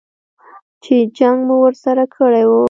[0.83, 2.51] چې جنګ مو ورسره کړی و.